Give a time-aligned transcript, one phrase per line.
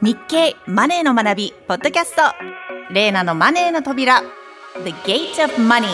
[0.00, 2.22] 日経マネーの学びポッドキャスト。
[2.94, 4.22] レーナのマネーの扉。
[4.84, 5.88] The Gate of Money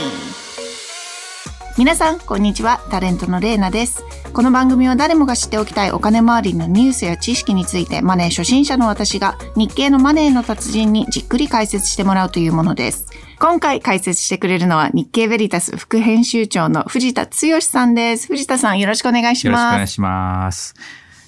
[1.79, 2.87] 皆さんこんにちは。
[2.91, 4.05] タレントのレーナです。
[4.35, 13.07] この番組は誰もが知っておきたいお金周りのニュースや知識についてマネー初心者の私が日経のマネーの達人にじっくり解説してもらうというものです。
[13.39, 18.27] 今回解説してくれるのは日経ベリタス副編集長の藤田剛さんです。
[18.27, 19.75] 藤田さんよろしくお願いします。
[19.77, 20.75] よろしくお願いします。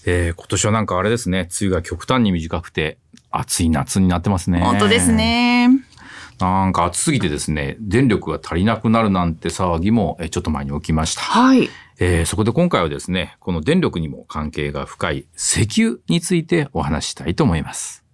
[0.07, 2.99] えー、今年はなんかあれですね、梅雨が極端に短くて、
[3.31, 4.61] 暑い夏になってますね。
[4.61, 5.69] 本当ですね。
[6.39, 11.23] なんか暑すぎてですね、電力が足りなくなるなんて騒ぎもちょっと前に起きました。
[11.23, 11.69] はい。
[11.99, 18.05] えー、そこで今回はですね、この電力にも関係が深い石油についてお話したいと思います。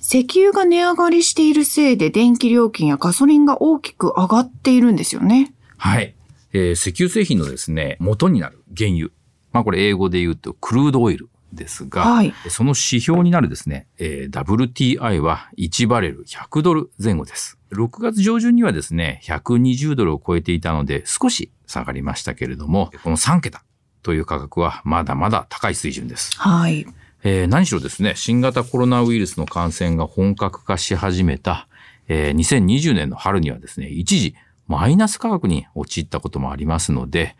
[0.00, 5.54] 石油が値上がりしているせいで電気料金やガソリンが大きく上がっているんですよね。
[5.78, 6.14] はい。
[6.52, 9.12] えー、石油製品のですね、元になる原油。
[9.52, 17.58] まあこれ英語で言うとクルードオイルですが、はい、その指標になるですね、えー、WTI は1バレル100ドル前後です。
[17.72, 23.62] 6月上旬にはですね、120ドルを超えていたので少し下がりましたけれども、この3桁
[24.02, 26.36] という価格はまだまだ高い水準です。
[26.38, 26.86] はい。
[27.22, 31.68] えー、何しろですね、新型コロナウイルスの感染が本格化し始めた、
[32.08, 34.34] えー、2020年の春にはですね、一時
[34.66, 37.36] マイナス価格に陥ったこともありますので、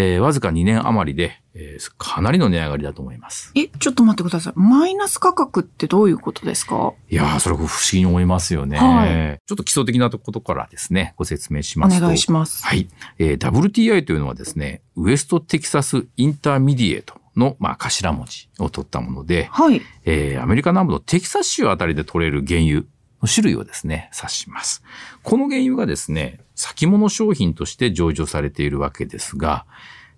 [0.00, 3.52] えー、わずか2年余りで、えー、かなりの値上がりだと思います。
[3.56, 4.52] え、ちょっと待ってください。
[4.56, 6.94] マイナス価格ってどういうことですか？
[7.10, 8.78] いやー、それ不思議に思いますよね。
[8.78, 12.04] はい、ちょっと基礎的なことからですね、ご説明しますと。
[12.04, 12.64] お願いします。
[12.64, 12.88] はい。
[13.18, 19.82] えー、WTI というのはですね、ウエストテキサスインターミディエートの、まあ、頭文字を取ったもので、はい。
[20.04, 22.84] えー、アメリカ南部のテキサス州あたりで取れる原油
[23.22, 24.82] の種類をですね、指します。
[25.22, 29.66] この原油がですね、先物商品として上場されているわけですが、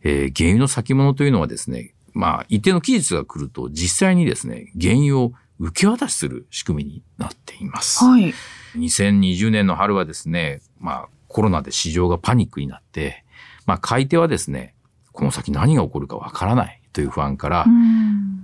[0.03, 8.05] えー、原油の先物というのはですね、まあ、一定の期日が来ると実際にですね、原油を受け渡しする仕組みになっています。
[8.05, 8.35] はい。
[8.77, 13.25] 2020年の春はですね、まあ、コロナで市場がパニックになって、
[13.67, 14.75] まあ、買い手はですね、
[15.13, 17.67] この先何が起こるかわからないという不安から、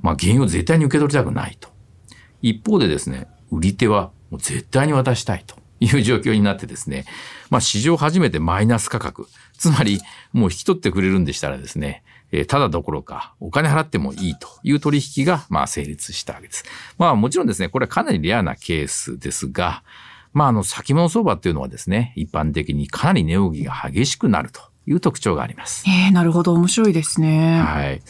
[0.03, 1.71] まあ、原油を絶対に受け取りたくないと。
[2.43, 7.05] 一方でですね、売り手はもう絶対に渡したいという状況になってですね、
[7.51, 9.27] まあ、史上初めてマイナス価格、
[9.59, 10.01] つまり、
[10.33, 16.65] もう引き取ってくれるんでしたらですね、えー、ただどころか、お金払ってもいいという取引が、まあ、成立したわけです。
[16.99, 19.83] まあ、もちろんですね、これはかなりレアなケースですが、
[20.33, 25.85] まあ、あの、先物相場っていうのはですね、一般的にかなり値動きが激しくなるという特徴があります。
[25.87, 27.61] ええー、なるほど、面白いですね。
[27.61, 28.03] はい。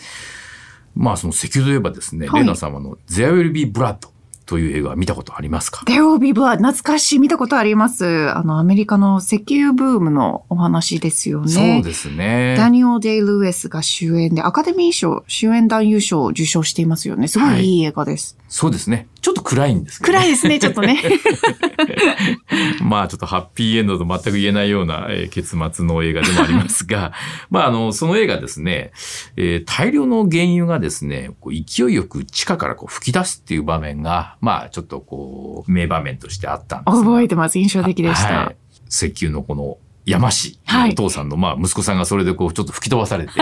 [0.95, 4.09] まあ、その石油といえばですね、はい、レナ様の There Will Be Blood
[4.47, 5.83] という映画見たことありますか？
[5.87, 8.31] デオビブは懐かしい見たことあります。
[8.31, 11.49] あの、アメリカの石油ブームのお話ですよね。
[11.49, 12.55] そうですね。
[12.57, 17.29] ダニオ・デイ・ルエスが主演で、アカデミー賞、主演男優賞を受賞していますよね。
[17.29, 18.37] すごいいい映画です。
[18.39, 19.09] はい、そうですね。
[19.21, 21.03] ちょっと暗いんですけど、ね、暗いですね、ちょっとね。
[22.81, 27.13] まあちょっとハッピーエンドと全く言えないような、え結末の映画でもありますが、
[27.51, 28.93] まああの、その映画ですね、
[29.37, 37.59] えー、大量の原油がですね、こう勢いよく地下からこう吹き出すっていう場面が、まあちょっとこう、名場面としてあったんです覚えてます。
[37.59, 38.45] 印象的でした。
[38.45, 38.57] はい、
[38.89, 40.61] 石油のこの山氏、
[40.93, 43.33] お父さんの、まあ、息子さんがそれでこう、ちょっと吹き飛ばされて、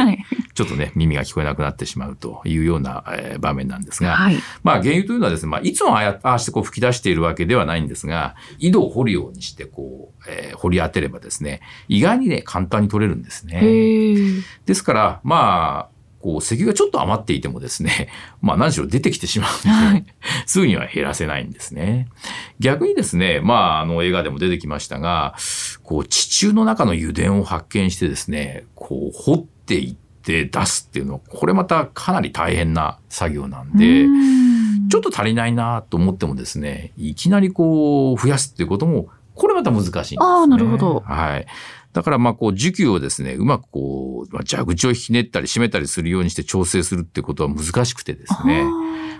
[0.54, 13.60] ちょっとね、耳が聞こえなくなってしまうというような、えー、場面なんですが、はい、まあ、原油というのはですね、まあ、いつもあああしてこう吹き出しているわけではないんですが、井戸を掘るようにして、こう、えー、掘り当てればですね、意外にね、簡単に取れるんですね。
[14.64, 15.93] ですから、まあ、
[16.24, 18.08] こう、石油がちょっと余っていてもですね、
[18.40, 20.04] まあ何しろ出てきてしまうので、はい、
[20.46, 22.08] すぐには減らせないんですね。
[22.60, 25.34] 逆にですね、まああの映画でも出てきましたが、
[25.82, 34.06] こう地中の中の油田を発見してですね、こう掘っていって出すっていうのは、これまたかなり大変な作業なんで、
[34.88, 40.16] ちょっと足りないなと思ってもですね、いきなりこう増やすっていうことも、これまた難しいんですね。
[40.20, 41.02] ああ、なるほど。
[41.04, 41.46] はい。
[41.94, 48.66] だからまあこう需給をですね、うまくこう、蛇口をひねったり締めたりするようにして調整するってことは難しくてですね。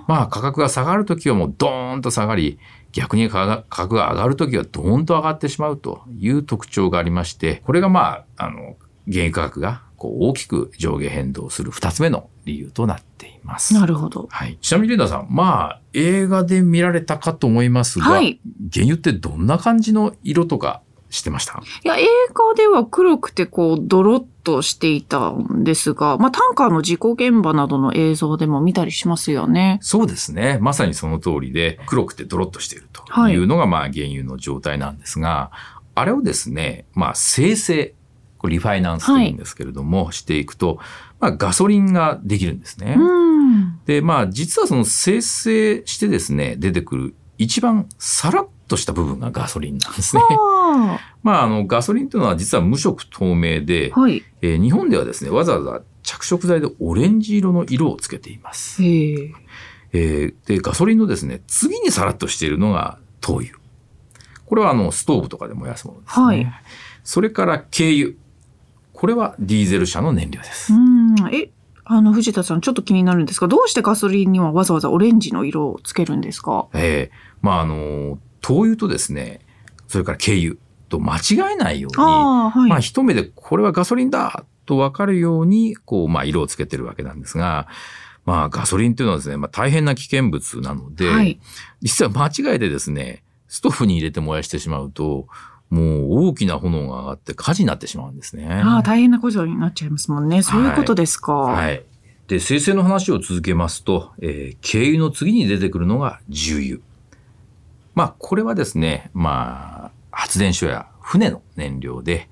[0.09, 2.59] まあ価格が下がるときはもうドーンと下がり、
[2.91, 8.77] 逆に価格が上がるときはドーンと上がってしまうという特徴がありまして、これがまあ、あの、
[9.07, 13.73] 原油価格がこう大きく上下変動する二つ目の理由となっています。
[13.75, 14.27] なるほど。
[14.31, 14.59] はい。
[14.61, 18.41] ちなみにレンダさん、まあ、映画で見られたかと思いますが、はい、
[18.73, 20.83] 原油ってどんな感じの色とか
[21.15, 29.79] してましたいや、映画では黒くてこう、ドロッとしていたんですが、まあ、タンカーの事故現場などの映像でも見たりしますよね。
[29.81, 30.59] そうですね。
[30.61, 35.51] まさにその通りで、黒くてドロッとしているというのが、まあ、原油の状態なんですが、
[35.95, 37.95] あれをですね、まあ、生成、
[38.47, 40.79] リファイナンスというんですけれども、はい、していくと、
[41.21, 42.99] まあ、ガソリンができるんですね。
[43.87, 50.23] で、まあ、実はその生成してですね、出てくる一番さらっとした部分がガソリンなんですね。
[51.23, 58.83] まあ、あの、ガソリンというのは実は無色透明で、はい、えー、日本ではですね、わざわざ着色剤でオレンジ色の色をつけています。
[58.83, 63.51] えー、で、ガソリンのですね、次にさらっとしているのが灯油。
[64.47, 66.25] これはあの、ストーブとかで燃やすものですね。
[66.27, 66.53] はい、
[67.05, 68.11] それから軽油。
[68.93, 70.73] これはディーゼル車の燃料です。
[70.73, 71.15] うん。
[71.33, 71.51] え、
[71.85, 76.69] あの、藤田さん、ちょっと気になるんですが、どうしてガソリンにはわざわざオレンジの色をつけるんですか？
[76.75, 79.41] ええー、まあ、あの、灯油とですね、
[79.89, 80.57] それから軽油
[80.91, 87.69] と間違えないように、あはい、まあ、一目でこれはガソリンだとわかるように、こう、まあ、色をつけてるわけなんですが、
[88.27, 91.41] まあ、ガソリンっていうのはですね、まあ、大変な危険物なので、はい、
[91.81, 95.27] 実は間違えてですね、ストーブに入れて燃やしてしまうと、
[95.71, 98.47] もう大きな炎が上がって火事になってしまうんですね。
[98.47, 100.43] ああ、大変なことになっちゃいますもんね。
[100.43, 101.33] そういうことですか。
[101.33, 101.65] はい。
[101.65, 101.85] はい、
[102.29, 106.81] で、生成の話を続けますと、えー、軽油の次に出てくるのが重油。
[107.95, 112.29] まあ、これはですね、まあ、発電所や船の燃料で、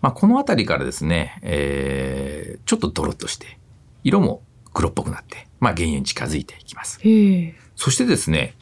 [0.00, 3.58] まあ、この辺りからですね、えー、ちょっとドロッとして、
[4.04, 7.00] 色も黒っぽくなって、まあ、原油に近づいていきます。
[7.74, 8.54] そしてですね、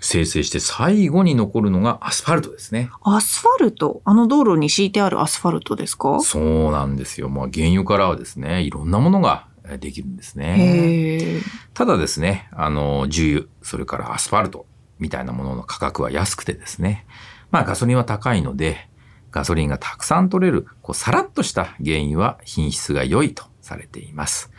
[0.00, 2.90] 生成して最後に残るのがアスファルトですね。
[3.02, 4.02] アスファルト？
[4.04, 6.20] あの道路に敷いてあるアスファルトですか？
[6.20, 7.30] そうなんですよ。
[7.30, 9.46] まあ、原油からはですね、いろんなものが
[9.80, 11.40] できるんですね。
[11.72, 14.66] ただですね、あの、重油、それからアスファルト
[15.04, 17.04] みたいなものの価格は安くてですね、
[17.50, 18.88] まあガソリンは高いので、
[19.30, 24.50] ガソリンがたくさん取れる、こう、さらっとした原油は品質が良いとされています。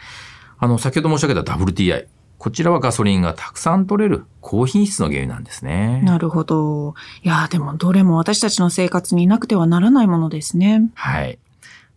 [0.59, 2.05] あの、先ほど申し上げた WTI。
[2.37, 6.03] こちらはガソリンがたくさん取れる高品質の原油なんですね。
[6.03, 6.93] なるほど。
[7.23, 10.91] いや、でもどれも私たちの生活になくてはならないものですね。
[10.93, 11.39] はい。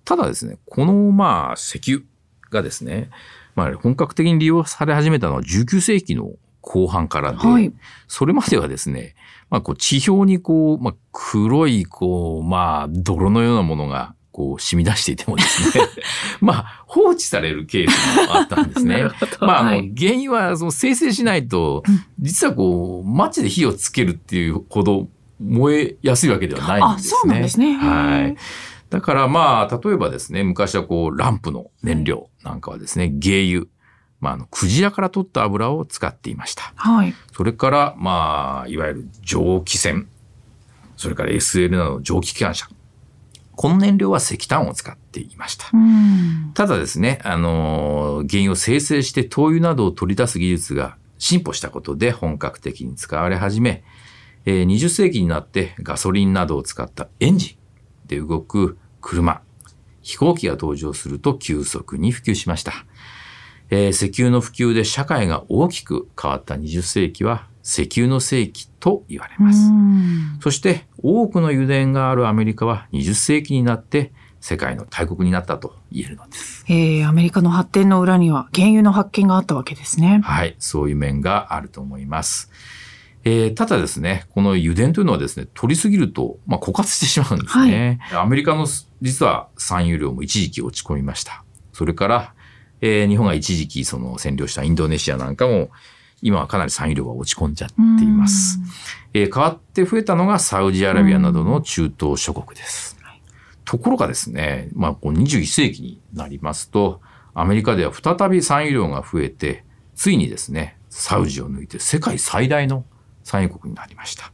[0.04, 2.02] ただですね、このまあ石油
[2.50, 3.10] がですね、
[3.56, 6.30] まあ本格的に利用され始めたのは19世紀の
[6.60, 7.72] 後半からで、はい、
[8.06, 9.14] それまではですね、
[9.50, 15.84] まあ、こう地表にこう、まあ、黒い、こう、まあ、泥のようなものが、こう、染み出していてもですね、
[16.40, 19.04] まあ、放置されるケースもあったんですね。
[19.40, 21.82] まあ、あの、原因は、その、生成しないと、
[22.20, 25.08] 実はこう、マッチで火をつけるっていうほど
[25.40, 27.10] 燃えやすいわけではないんですね。
[27.10, 27.74] そうなんですね。
[27.74, 28.36] はい。
[28.90, 33.66] だからまあ、例えばですね、昔はこう、ランプの燃料なんかはですね、原油。
[34.20, 36.72] まあ、あの、クジラから取った油を使っていました。
[36.76, 37.14] はい。
[37.32, 40.08] それから、まあ、いわゆる蒸気船、
[40.96, 42.68] それから SL などの蒸気機関車。
[43.54, 45.66] この燃料は石炭を使っていました。
[46.54, 53.82] ただですね、あの、原油を生成して灯油などを取り出す技術が進歩したことで本格的に使われ始め、
[54.44, 57.58] えー、20世紀になってガソリンなどを使ったエンジ
[58.04, 59.42] ンで動く車、
[60.02, 62.72] 飛行機が登場すると急速に普及しました。
[63.70, 69.70] えー、石油の普及で社会が大きく変わった20世紀は石油の世紀と言われます。
[70.40, 76.64] そして多くの油田があるアメリカは20世紀になって世界の大国になったと言えるのです。
[76.68, 80.20] えー、アメリカの発展の裏には原油の発見があったわけですね。
[80.22, 82.50] はい、そういう面があると思います。
[83.24, 87.98] えー、ただですね、この油田というのはですね、取りすぎると、まあ、枯渇してしまうんですね。
[88.00, 88.66] はい、アメリカの
[89.02, 91.44] 実は産油量も一時期落ち込みました。
[91.72, 92.34] それから
[92.80, 95.70] えー、日本が一時期その占領したインドネシアなんかも、
[96.20, 98.58] 今はかなり産油量が落ち込んじゃっています。
[99.14, 102.98] えー、代わって増えたのがサウジアラビアなどの中東諸国です。
[103.68, 107.02] ところがですね、まあ、こう21世紀になりますと、
[107.34, 109.62] アメリカでは再び産油量が増えて、
[109.94, 112.86] ついにですね、サウジを抜いて世界最大の
[113.24, 114.32] 産油国になりました。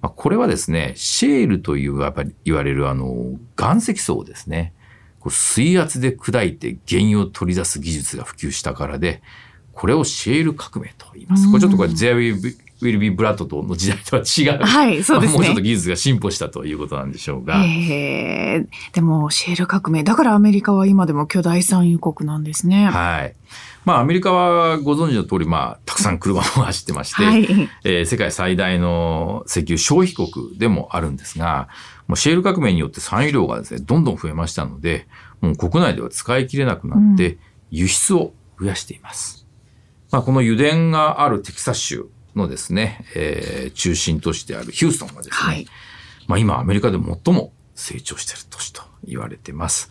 [0.00, 4.72] まあ、これはですね、シェールというやっぱり言われるあの岩石層ですね。
[5.20, 9.22] こう水圧で砕いて原油を取り出す技術が普及したからで、
[9.72, 11.46] これをシェール革命と言います。
[11.48, 12.16] これちょっとこれ There
[12.80, 14.64] will be blood との時代とは違う。
[14.64, 15.38] はい、 そうですね。
[15.38, 17.62] もうちょっと技術が進歩したということなんでしょうが。
[17.64, 20.02] えでも、シェール革命。
[20.02, 22.86] だからアメリカは今でも巨大産油国なんですね。
[22.86, 23.34] はい。
[23.84, 27.44] まあ、アメリカはご存知の通り、まあ、たくさん車も走ってまして、はい、
[27.84, 31.68] えー、世界最大の石油消費国でもあるんですが、
[32.06, 35.06] もうシェール革命によって産油量がですね、どんどん増えましたので、
[35.40, 37.38] もう国内では使い切れなくなって、
[37.70, 39.46] 輸出を増やしています。
[40.10, 45.66] うん、まあ、この油田があるテキサス州のですね、えー、中心都市であるヒューストンはですね、はい、
[46.26, 49.90] まあ今アメリカで最も成長している都市と言われています。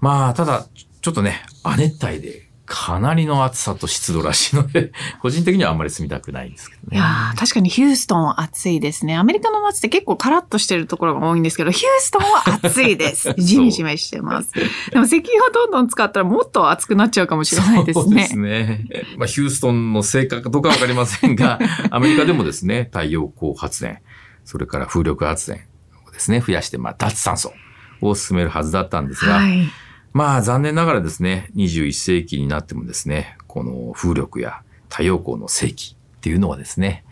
[0.00, 0.66] まあ、ただ、
[1.00, 6.96] ちょっとね、亜熱帯でかなりの暑さと湿度らしいので、 個人的にはあんまり住みたくないんですけどね。
[6.96, 9.14] いや確かにヒューストンは暑いですね。
[9.14, 13.34] アメリカの夏って結構カラッとしてるところが多いんですけど、ヒューストンは暑いです。
[13.36, 14.52] じめじめしてます。
[14.90, 18.04] でも石油をどんどん使ったらもっと暑くなっちゃうかもしれないですね。
[18.04, 18.86] そうですね。
[19.18, 21.58] まあ、ヒューストンの性格とかわかりませんが、
[21.90, 23.98] アメリカでもですね、太陽光発電、
[24.46, 25.66] それから風力発電
[26.06, 27.52] をですね、増やして、まあ、脱炭素
[28.00, 29.70] を進めるはずだったんですが、はい
[30.12, 37.04] まあ残念ながらですね、21世紀になってもですね、この風力や太陽光の世紀っていうのはですね、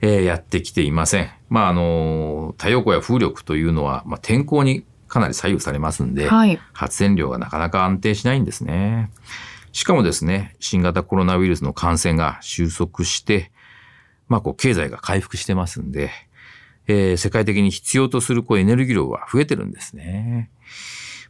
[0.00, 1.30] えー、やってきていません。
[1.50, 9.10] まああの、太陽光や風力というのは、まあ、天候にかなり左右されますんで、はい、発電量がなかなか安定しないんですね。
[9.72, 13.52] しかもですね、新型コロナウイルスの感染が収束して、
[14.28, 16.10] まあこう経済が回復してますんで、
[16.86, 20.50] えー、世界的に必要とするこうエネルギー量は増えてるんですね。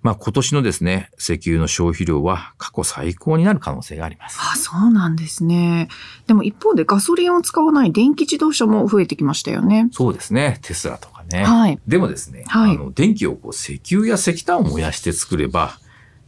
[0.03, 4.39] まあ今年のですね、石油の消費量は過去最高になる可能性があります。
[4.41, 5.89] あそうなんですね。
[6.27, 9.89] でも一方でガソリンを使わない電気自動車も増えてきましたよね。
[9.93, 10.59] そうですね。
[10.63, 11.45] テスラとかね。
[11.45, 11.79] はい。
[11.87, 15.79] でもですね、はい、あの電気をこう石油や石炭を燃やして作れば、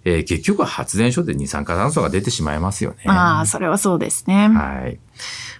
[0.05, 3.05] えー、結局は発電所で二酸化炭素が出てしまいますよね。
[3.07, 4.49] ああ、それはそうですね。
[4.49, 4.99] はい。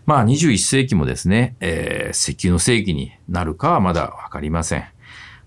[0.05, 4.85] まあ21世紀もですね、えー、石油の世紀になるかはまだわかりません。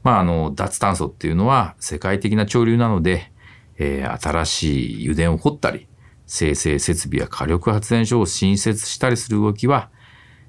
[0.05, 3.31] まあ、あの、脱炭素っていうのは世界的な潮流なので、
[3.79, 5.87] えー、新しい油田を掘ったり、
[6.27, 9.89] 生成設備や火力発電所を新設したりする動きは、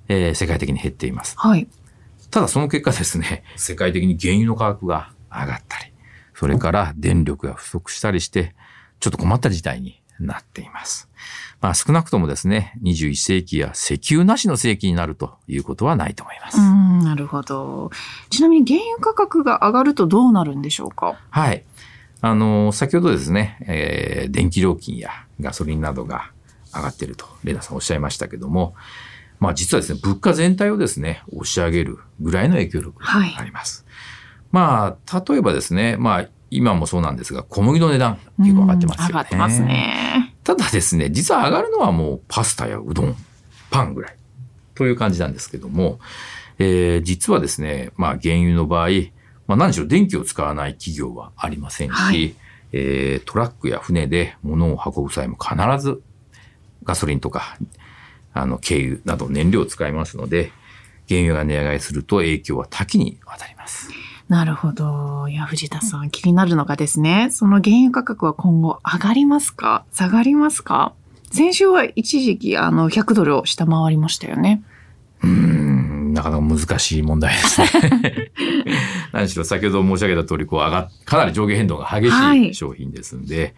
[0.08, 1.38] えー、世界的に減っています。
[1.38, 1.66] はい。
[2.30, 5.90] ただその結果ですね、世界的に原油の価格が上がったり、
[6.34, 8.54] それから電力が不足したりして、
[9.00, 11.08] ちょっと困った事態になっています。
[11.60, 16.58] まあ少なくともですね、21世紀や石油なしの世紀になるということはないと思います。
[16.58, 17.90] うん、なるほど。
[18.30, 21.18] ちなみに原油価格が上がるとどうなるんでしょうか？
[21.30, 21.64] はい。
[22.22, 26.30] あの、先ほどですね、えー、電気料金やガソリンなどが
[26.74, 28.74] 上がっていると、レナさんおっしゃいましたけども、
[29.38, 33.06] まあ実はですね、物価全体をですね、押し上げるぐらいの影響力が
[33.38, 33.84] あります。
[33.84, 33.94] はい、
[34.50, 39.08] まあ、例えばですね、まあ、今もそうなんですが、小麦の値段結構上がってますよね。
[39.08, 40.34] 上がってますね。
[40.44, 43.16] ただですね、実は上がるのはもうパスタやうどん、
[43.70, 44.16] パンぐらい
[44.74, 45.98] という感じなんですけども、
[46.58, 48.88] えー、実はですね、まあ原油の場合、
[49.46, 52.34] まあ何しろ電気を使わない企業はありませんし、はい、
[52.72, 56.00] えー、トラックや船で物を運ぶ際も必ず
[56.84, 57.58] ガソリンとか、
[58.32, 60.52] あの、軽油など燃料を使いますので、
[61.08, 63.90] 原油が値上がりすると影響は多岐にわたります。
[64.28, 65.28] なるほど。
[65.28, 69.84] いや、藤田さん、気になるのがですね、その原油価格は今後上がりますか？
[69.92, 70.94] 下がりますか？
[71.30, 74.62] 先週は一時期、あの、100ドルを下回りましたよね。
[75.22, 78.32] うん、なかなか難しい問題ですね。
[79.12, 83.54] 何しろ先ほど申し上げた通り、こう上がかなり上下変動が激しい商品ですんで、はい、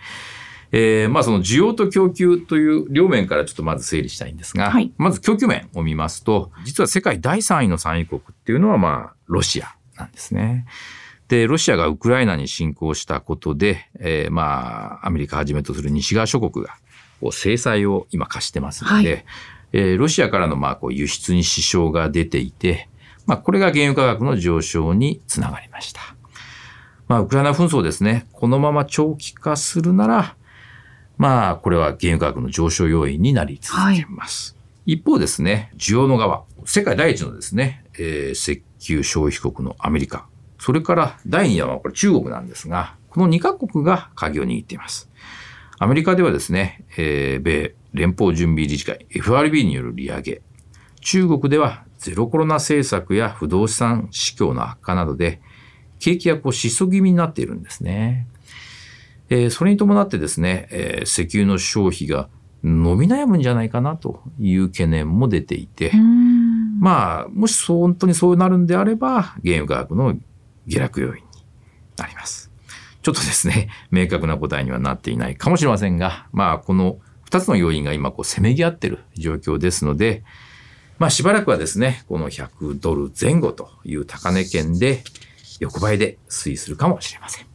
[0.73, 10.67] えー、まあその需要と供給という両面からちょっとまず整理したいんですが、はい、まず供給面を見ますと、実は世界第3位の産油国っていうのはまあロシアなんですね。
[11.28, 16.73] で、ロシアがウクライナに侵攻したことで、えー、まあ、アメリカはじめとする西側諸国が、
[17.21, 19.25] こう、制裁を今課してますので、はい、
[19.73, 22.88] えー、ロシアからの、まあ、こう、輸出に支障が出ていて、
[23.26, 26.00] まあ、これが原油価格の上昇につながりました。
[27.09, 30.35] まあ、ウクライナ紛争ですね、このまま長期化するなら、
[31.19, 34.55] まあ、これは原油価格の上昇要因になり続けます。
[34.55, 40.26] はい、一方ですね、需要の側、世界第一のですね、えー、石油消費国のアメリカ、
[40.59, 45.11] それから第2弾はこれ中国なんですが、この2カ国が鍵を握っています。
[45.78, 50.43] アメリカではですね、えー、米連邦準備理事会 FRB による利上げ、
[51.00, 55.40] 中国ではゼロコロナ政策や不動産市況の悪化などで、
[55.99, 58.26] 景気がこう失速気味になっているんですね。
[59.31, 62.28] えー、それに伴ってですね、えー、石油の消費が
[62.62, 65.93] 伸び悩むんじゃないかなという懸念も出ていて、
[66.78, 70.16] まあ、もしそう本当にそうなるんであれば、原油価格の
[70.66, 71.23] 下落要因に
[71.97, 72.50] なります。
[73.02, 76.99] ちょっとですね、 明確な答えにはなっていないかもしれませんが、まあ、この
[77.30, 80.23] 2つの要因が今、こう、せめぎ合ってる状況ですので、
[80.99, 85.02] まあ、しばらくはですね、この100ドル前後という高値圏で、
[85.61, 87.47] 横ばいで推移するかもしれません。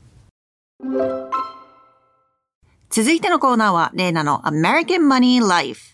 [2.89, 5.93] 続いてのコーナーは、レイナの American Money Life。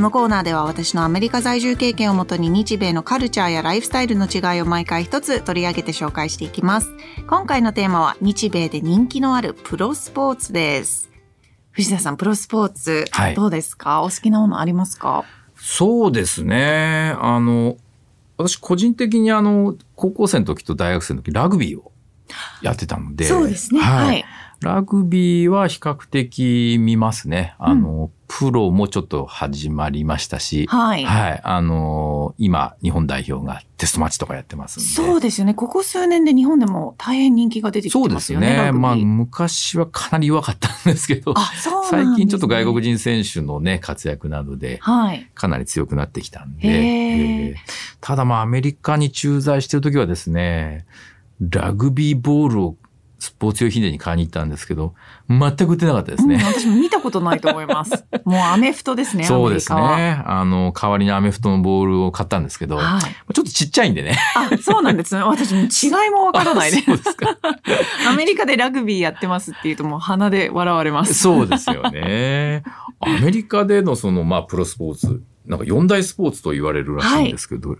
[0.00, 6.90] このコーナーでは私のアメリカ在住経験をもとに日米のカルチャーやライフスタイルの違いを毎回一つ取り上げて紹介していきます。
[7.26, 11.10] 今回のテーマは日米で人気のあるプロスポーツです。
[11.72, 14.00] 藤田さん、プロスポーツ、はい、どうですか？
[14.00, 15.26] お好きなものありますか？
[15.56, 17.14] そうですね。
[17.20, 17.76] あの、
[18.38, 21.92] 私個人的にあの、高校生の時と大学生の時ラグビーを
[22.62, 23.26] やってたので。
[23.26, 23.82] そうですね。
[23.82, 24.06] はい。
[24.06, 24.24] はい、
[24.62, 27.54] ラグビーは比較的見ますね。
[27.58, 31.04] あの、うん、プロもちょっと始まりましたし、はい。
[31.04, 31.40] はい。
[31.42, 34.88] あの、今、日本代表がテストマッチとかやってますんで。
[34.88, 35.54] そうですよね。
[35.54, 38.46] ここ数年で日本でも大変人気が出てきてますよね。
[38.46, 38.72] そうですね。
[38.72, 41.40] まあ、昔はかなり弱かったんですけど、ね、
[41.90, 45.28] 最近ちょっと外国人選手のね、活躍などで、はい。
[45.34, 47.54] かなり強くなってきたんで、えー、
[48.00, 50.86] ただまあ、アメリカに駐在してる時はですね、
[51.40, 52.76] ラグビーボールを
[53.20, 54.94] スポーツ用品店に買いに行ったんですけど、
[55.28, 56.36] 全く売ってなかったですね。
[56.36, 58.06] うん、私も見たことないと思います。
[58.24, 59.24] もうアメフトですね。
[59.24, 60.22] そうですね。
[60.24, 63.02] あの、代わりにアメフトのボールを買ったんですけど、はい、
[63.34, 64.18] ちょっとちっちゃいんでね。
[64.34, 65.20] あ、そうなんですね。
[65.22, 66.78] 私も違いもわからないで。
[66.80, 67.36] そうですか。
[68.08, 71.12] アメリカでラグビーやってますっていうともう鼻で笑われます。
[71.12, 72.62] そうですよね。
[73.00, 77.78] アメリカでのその、まあ、プロスポーツ、なんか四大スポーツと言われるらしいんですけど、はい、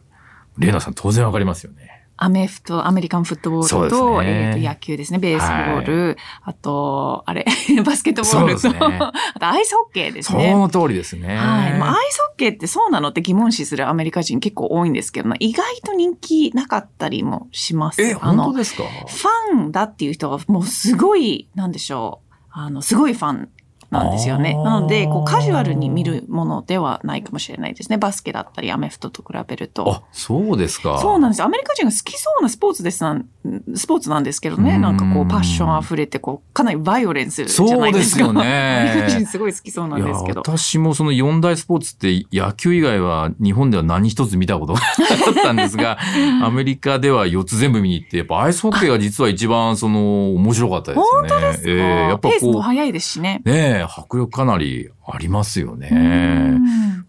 [0.58, 1.99] レーナさん当然わかりますよね。
[2.22, 7.46] アメフト、アメリカンフットボールと、ね、えー、と野球ですね、ベースボール、はい、あと、あれ、
[7.82, 10.50] バスケットボールと、ね、あとアイスホッケーですね。
[10.52, 11.28] その通りですね。
[11.34, 11.78] はい。
[11.78, 18.02] まあ、アイスホッケーってそうなのって疑問視するアメリカ人結構多いんですけど、意外と人気なかったりもします。
[18.02, 18.82] え、本当ですか？
[18.82, 22.34] ファンだっていう人はもうすごい、なんでしょう。
[22.52, 23.48] あの、すごいファン
[23.90, 24.54] なんですよね。
[24.54, 27.98] なので、こうカジュアルに見るものではないかもしれないですね。
[27.98, 29.90] バスケだったりアメフトと比べると。
[29.92, 30.98] あ、そうですか。
[31.00, 31.42] そうなんです。
[31.42, 33.28] アメリカ人が好きそうなスポーツですなん、
[33.74, 34.78] スポーツなんですけどね。
[34.78, 38.24] なんかこうパッション溢れて、こう、かなりバイオレンスじゃないですか。
[38.24, 39.06] そうですよね。
[39.08, 40.40] 人すごい好きそうなんですけど。
[40.40, 44.80] 私もその四大スポーツって野球以外は日本では何一つ見たことが
[45.10, 45.98] なかったんですが、
[46.44, 51.04] アメリカでは4つ全部見に行って、やっぱアイスホッケーが実は一番その面白かったですね。
[51.10, 52.30] 本当ですか、えー、やっぱこう。
[52.32, 53.42] ペースも早いですしね。
[53.44, 55.88] ね迫力かなりりありますよね。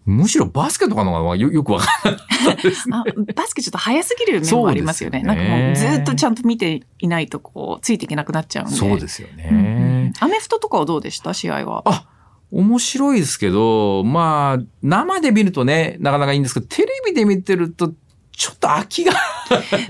[0.04, 5.20] むしろバスケとかの方がよよくわかんないねバスケちょっと早すぎる面もありますよね。
[5.20, 8.74] よねなんかもうずっとちゃんと見ていないとこう、ついていけなくなっちゃうんで。
[8.74, 10.12] そうですよね。
[10.20, 11.34] アメフトとかはどうでした？
[11.34, 11.82] 試合は。
[11.86, 12.08] あ、
[12.50, 17.92] 面白いですけど、まあ、生で見るとね、なかなかいいんですけど、テレビで見てると、
[18.34, 19.12] ちょっと飽きが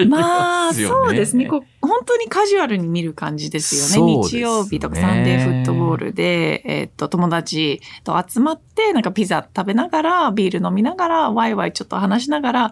[0.09, 1.47] まあ、そうですね。
[1.47, 4.15] こう本当にカジュアルに見る感じですよね。
[4.15, 12.71] ね日曜日とかサンデーフットボールで、えー、っと、友達と集まって、なんかピザ食べながら、ビール飲みながら、ワイワイちょっと話しながら、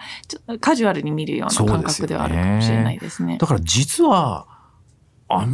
[0.61, 3.35] カジュアルに見るような感覚ではあるかもしれないですね。
[3.35, 4.47] すだから実は、
[5.29, 5.47] あ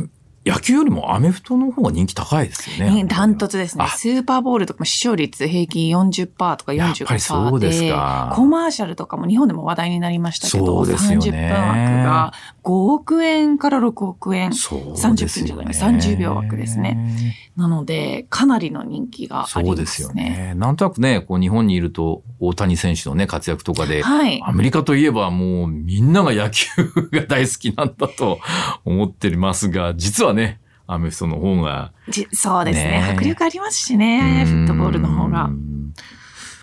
[0.46, 3.04] 野球よりもアメフトの方が人気高いですよね。
[3.06, 3.84] ダントツですね。
[3.96, 7.90] スーパーボールとかも視聴率平均40%とか45%で、で
[8.34, 12.32] コマーシャルとかも日本でも話題にななりましたけど、30分枠が
[12.62, 17.44] 5億円から6億円、30分じゃない、30秒枠ですね。
[17.56, 19.64] なので、かなりの人気がありますね。
[19.64, 20.54] そうですよね。
[20.56, 26.66] なんとなくね、こう日本にいると大谷選手のね、活躍とかで、はい、アメリカといえばもうみんなが野球
[27.12, 28.38] が大好きなんだと
[28.84, 31.92] 思ってますが、実はね、アメフトの方が、
[32.32, 35.50] そうですね、ね、迫力ありますしね、フットボールの方が。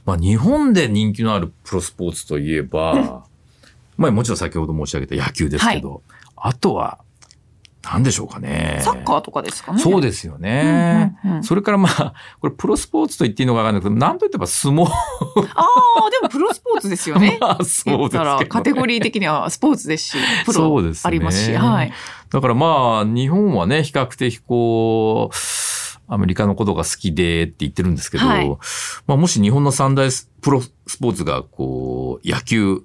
[0.05, 3.25] まあ、日本で人気のあるプロスポーツといえば、
[3.97, 5.99] まあもちろん先ほど申し上げた野球ですけど、はい、
[6.35, 6.99] あとは
[7.83, 8.79] 何でしょうかね。
[8.81, 9.79] サッカーとかですかね。
[9.79, 11.15] そうですよね。
[11.25, 14.85] うんうんうん、それからまあ、これプロスポーツと言っていいのかわかんないけど、なんといってば相撲。
[14.85, 17.37] ああ、でもプロスポーツですよね。
[17.41, 18.45] まあ、そうですね。
[18.47, 21.45] カテゴリー的にはスポーツですし、プロありますし。
[21.45, 21.91] すね、はい。
[22.29, 25.35] だからまあ、日本はね、比較的こう、
[26.07, 28.49] アメリカのことが好きでって言ってるんですけど、はい、
[29.07, 30.09] まあもし日本の三大
[30.41, 32.83] プロスポーツがこう、野球、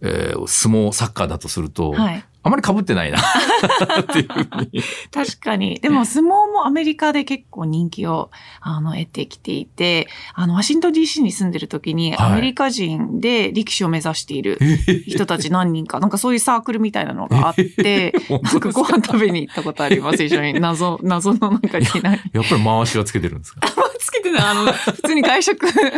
[0.00, 3.18] えー、相撲、サッカーだとすると、はい、あまり被ってないな
[4.00, 4.82] っていうふうに。
[5.12, 5.76] 確かに。
[5.80, 14.58] でも相撲もアメリカで結構人気をあの得てきていて、あの、ワシントン DC に住んでる時に、アメリカ人で力士を目指している
[15.06, 20.54] 人たち何人か、なんかそういうサークルみたいなのがあって、 なんかご飯食べに行ったことあります、一緒に。
[20.60, 22.20] 謎、 謎のなんかいきなり。
[22.32, 23.60] やっぱり回しはつけてるんですか？
[23.98, 24.42] つけてない。
[24.42, 25.92] あの、普通に外食する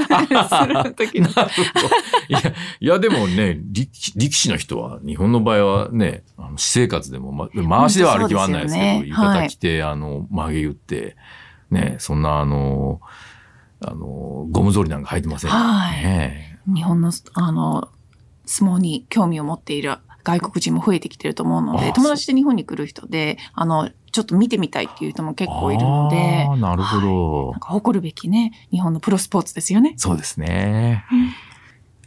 [0.97, 1.29] 時の。
[1.29, 2.41] いや、
[2.81, 11.17] いやでもね力、力士の人は、日本の場合はね、あの私生活でも、ま、回しでは歩き回らないですけど、ね、浴衣着て、はい、あの、曲げ言って、
[11.71, 13.01] ね、そんなあの、
[13.81, 16.59] あの、ゴム草履なんか履いてません、はい、ね。
[16.67, 17.89] 日本の、あの、
[18.47, 26.49] 相撲に興味を持っている外国人も増えてきてると思うので、友達で日本に来る人で、あの、ちょっと見てみたいっていう人も結構いるので。
[26.61, 29.95] なるほど、はい、なんか誇るべきね、日本のプロスポーツですよね。
[29.97, 31.05] そうですね。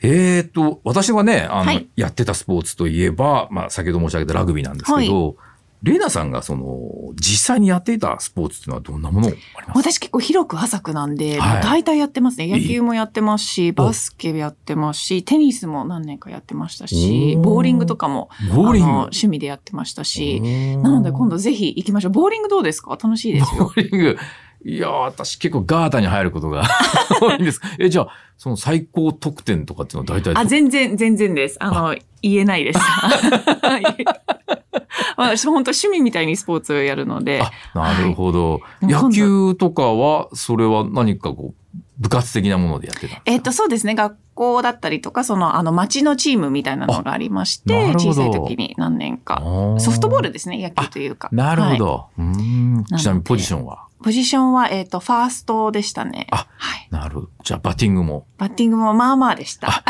[0.03, 5.35] えっ、と、私はね、あの、はい、やってたスポーツといえば、まあ、先ほど申し上げたラグビーなんですけど、はい、
[5.83, 9.91] レイナさんがその実際にやっていたスポーツっていうのはどんなものあります？
[9.93, 12.47] 私結構広く浅くなんで、はい、大体やってますね。
[12.47, 20.39] 野球もやってますし、バスケやってますし、テニスも何年かやってましたし、ボーリングとかもボーリング趣味でやってましたし、
[20.81, 22.11] なので今度ぜひ行きましょう。
[22.13, 22.91] ボーリングどうですか？
[22.91, 23.65] 楽しいですよ。
[23.65, 24.17] ボーリング。
[24.65, 26.63] いや私結構ガータに入ることが
[27.19, 27.59] 多いんです。
[27.79, 31.57] え、じゃあ、その最高得点とかっていうのは大体あ、全然、全然です。
[31.59, 32.79] あの、言えないです。
[35.17, 37.43] 私本当趣味みたいにスポーツをやるので。
[37.73, 43.95] なるほど、はい、野球とかは、それは何かこう、部活的なものでやってたえっと、そうですね。
[43.95, 49.41] 学校だったりとか、その、あの、町のチームみたいなのがありまして、小さい時に何年か。
[49.79, 51.29] ソフトボールですね、野球というか。
[51.31, 51.85] なるほど。
[51.87, 53.85] はい、うんちなみにポジションは？
[54.03, 56.27] ポジションは、えっ、ー、と、ファーストでしたね。
[56.29, 56.87] あ、はい。
[56.91, 57.29] なるほど。
[57.43, 58.27] じゃあ、バッティングも。
[58.37, 59.83] バッティングもまあまあでした。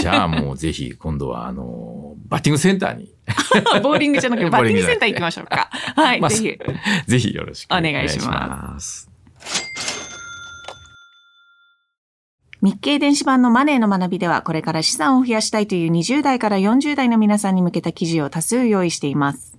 [0.00, 3.10] じゃあ、もうぜひ、今度は、あの、バッティングセンターに。
[3.82, 5.70] ボーリングじゃなくて、バッティングセンター行きましょうか。
[5.96, 6.58] はい、まあ、ぜひ。
[7.06, 9.10] ぜひよろしくお願いします。
[12.60, 19.53] 日経電子版のマネーの学びでは、これから資産を増やしたいという20代から40代の皆さんに向けた記事を多数用意しています。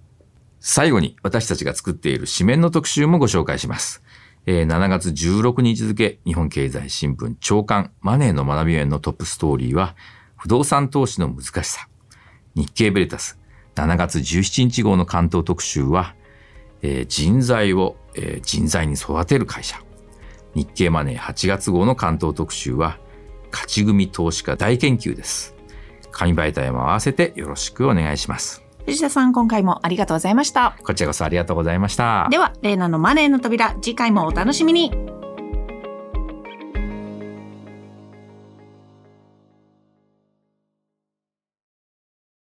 [0.68, 4.02] 最後に私たちが作っている紙面の特集もご紹介します。
[4.48, 9.96] えー、7月16日付、日本経済新聞長官マネーの学び園のトップストーリーは、
[10.36, 11.88] 不動産投資の難しさ。
[12.56, 13.40] 日経ベレタス
[13.76, 16.16] 7月17日号の関東特集は、
[16.82, 19.80] えー、人材を、えー、人材に育てる会社。
[20.56, 22.98] 日経マネー8月号の関東特集は、
[23.52, 25.54] 勝ち組投資家大研究です。
[26.10, 28.65] 紙媒体も合わせてよろしくお願いします。
[28.86, 30.78] 藤田さん、今回もありがとうございました。
[30.84, 32.28] こちらこそありがとうございました。
[32.30, 34.92] では、レーナのマネーの扉、次回もお楽しみに。